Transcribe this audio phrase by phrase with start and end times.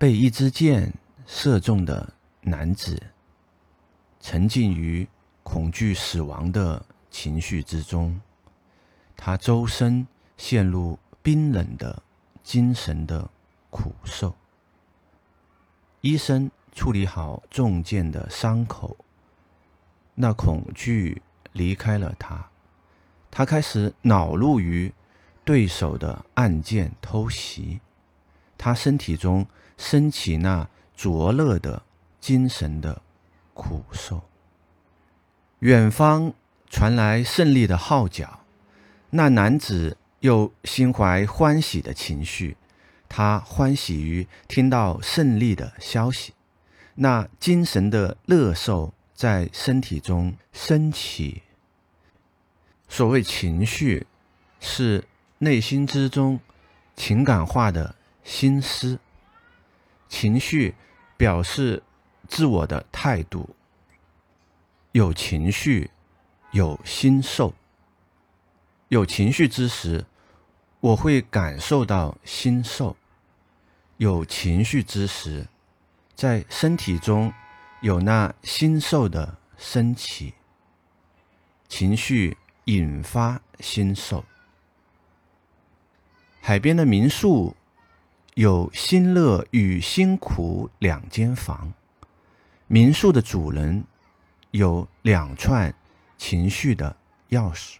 [0.00, 0.90] 被一支箭
[1.26, 2.98] 射中的男子，
[4.18, 5.06] 沉浸于
[5.42, 8.18] 恐惧死亡的情绪之中，
[9.14, 10.06] 他周身
[10.38, 12.02] 陷入冰冷的
[12.42, 13.28] 精神的
[13.68, 14.34] 苦受。
[16.00, 18.96] 医生处理好中箭的伤口，
[20.14, 21.20] 那恐惧
[21.52, 22.48] 离开了他，
[23.30, 24.90] 他开始恼怒于
[25.44, 27.82] 对手的暗箭偷袭，
[28.62, 29.46] 他身体中
[29.78, 31.82] 升起那灼热的
[32.20, 33.00] 精神的
[33.54, 34.20] 苦受。
[35.60, 36.34] 远方
[36.68, 38.40] 传来胜利的号角，
[39.08, 42.58] 那男子又心怀欢喜的情绪。
[43.08, 46.34] 他欢喜于听到胜利的消息，
[46.96, 51.40] 那精神的乐受在身体中升起。
[52.90, 54.06] 所谓情绪，
[54.60, 55.04] 是
[55.38, 56.38] 内心之中
[56.94, 58.98] 情感化的心思。
[60.08, 60.74] 情绪
[61.16, 61.82] 表示
[62.28, 63.54] 自我的态度。
[64.92, 65.90] 有情绪，
[66.50, 67.54] 有心受。
[68.88, 70.04] 有情绪之时，
[70.80, 72.96] 我会感受到心受。
[73.98, 75.46] 有情绪之时，
[76.16, 77.32] 在身体中
[77.82, 80.34] 有那心受的升起，
[81.68, 84.24] 情绪引发心受。
[86.40, 87.54] 海边的民宿
[88.40, 91.74] 有心乐与辛苦两间房，
[92.68, 93.84] 民宿的主人
[94.50, 95.74] 有两串
[96.16, 96.96] 情绪的
[97.28, 97.76] 钥匙，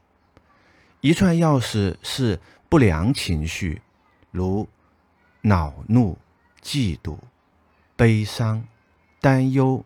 [1.00, 2.38] 一串钥匙是
[2.68, 3.80] 不良情绪，
[4.30, 4.68] 如。
[5.40, 6.18] 恼怒、
[6.62, 7.16] 嫉妒、
[7.96, 8.62] 悲伤、
[9.18, 9.82] 担忧、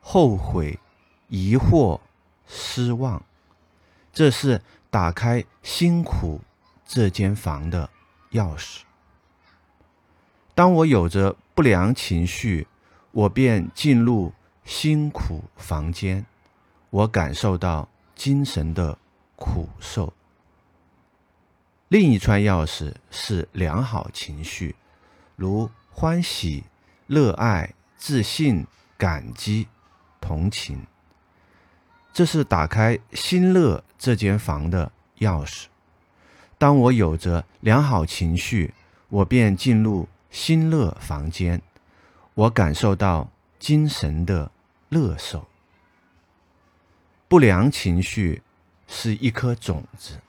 [0.00, 0.80] 后悔、
[1.28, 2.00] 疑惑、
[2.48, 3.24] 失望，
[4.12, 4.60] 这是
[4.90, 6.40] 打开辛苦
[6.84, 7.88] 这间房的
[8.32, 8.80] 钥匙。
[10.56, 12.66] 当我有着不良情绪，
[13.12, 14.32] 我便进入
[14.64, 16.24] 辛苦房间，
[16.88, 18.96] 我感受到精神的
[19.36, 20.14] 苦受。
[21.88, 24.74] 另一串钥匙是良好情绪。
[25.36, 26.64] 如欢喜、
[27.06, 28.66] 热爱、自信、
[28.96, 29.68] 感激、
[30.22, 30.86] 同情，
[32.14, 35.66] 这是打开心乐这间房的钥匙。
[36.56, 38.72] 当我有着良好情绪，
[39.10, 41.62] 我便进入心乐房间，
[42.34, 44.52] 我感受到精神的
[44.90, 45.48] 乐受。
[47.26, 48.42] 不良情绪
[48.86, 50.20] 是一颗种子，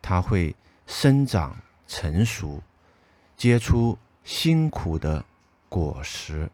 [0.00, 1.54] 它会生长
[1.86, 2.62] 成熟，
[3.36, 3.98] 结出。
[4.24, 5.24] 辛苦的
[5.68, 6.50] 果实，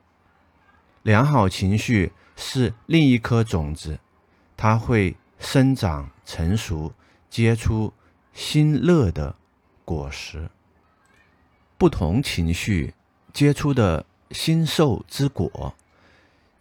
[1.02, 3.98] 良好情绪是另一颗种子，
[4.58, 6.92] 它会生长成熟，
[7.30, 7.94] 结出
[8.34, 9.36] 新乐的
[9.86, 10.50] 果实。
[11.82, 12.94] 不同情绪
[13.32, 15.74] 结出的心受之果，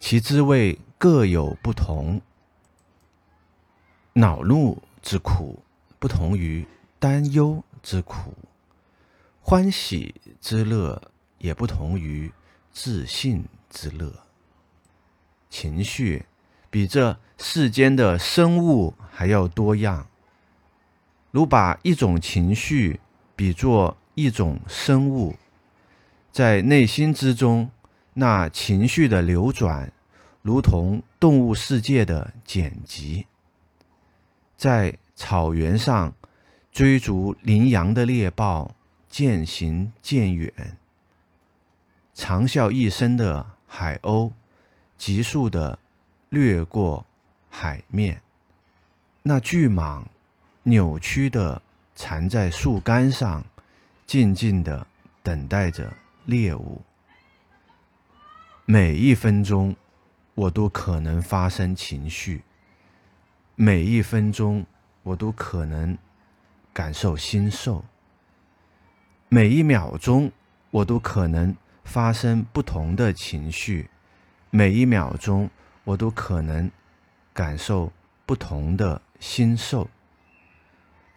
[0.00, 2.20] 其滋味各有不同。
[4.14, 5.62] 恼怒之苦
[6.00, 6.66] 不同于
[6.98, 8.34] 担忧之苦。
[9.40, 11.00] 欢喜之乐
[11.38, 12.32] 也不同于
[12.72, 14.12] 自信之乐。
[15.48, 16.26] 情绪
[16.68, 20.08] 比这世间的生物还要多样。
[21.30, 22.98] 如把一种情绪
[23.36, 25.36] 比作一种生物，
[26.30, 27.70] 在内心之中，
[28.14, 29.92] 那情绪的流转，
[30.42, 33.26] 如同动物世界的剪辑。
[34.56, 36.14] 在草原上
[36.70, 38.74] 追逐羚羊的猎豹。
[39.12, 40.50] 渐行渐远，
[42.14, 44.32] 长啸一声的海鸥，
[44.96, 45.78] 急速的
[46.30, 47.04] 掠过
[47.50, 48.22] 海面。
[49.22, 50.02] 那巨蟒
[50.62, 51.60] 扭曲的
[51.94, 53.44] 缠在树干上，
[54.12, 54.86] 静静的
[55.22, 55.90] 等待着
[56.26, 56.82] 猎物。
[58.66, 59.74] 每一分钟，
[60.34, 62.42] 我都可能发生情绪；
[63.54, 64.66] 每一分钟，
[65.02, 65.96] 我都可能
[66.74, 67.82] 感受心受。
[69.30, 70.30] 每一秒钟，
[70.70, 73.86] 我都可能发生不同的情绪；
[74.50, 75.48] 每一秒钟，
[75.84, 76.70] 我都可能
[77.32, 77.90] 感受
[78.26, 79.88] 不同的心受。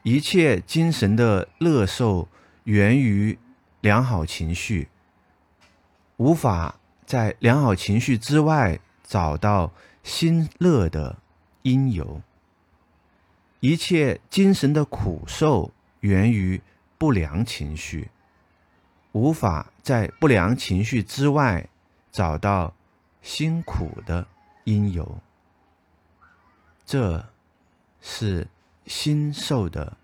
[0.03, 2.29] 一切精神的乐受
[2.65, 3.39] 源于
[3.81, 4.89] 良好情绪，
[6.17, 6.75] 无法
[7.05, 9.71] 在良好情绪之外找到
[10.03, 11.17] 心乐的
[11.63, 12.21] 因由。
[13.61, 15.71] 一切精神的苦受
[16.01, 16.61] 源于。
[16.97, 18.09] 不良情绪
[19.11, 21.67] 无法在不良情绪之外
[22.09, 22.73] 找到
[23.21, 24.25] 辛苦的
[24.63, 25.19] 因由，
[26.85, 27.27] 这
[28.01, 28.47] 是
[28.85, 29.97] 心受的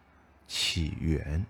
[0.49, 1.45] 起源。